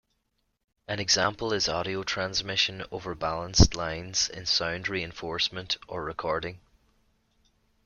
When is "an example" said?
0.87-1.53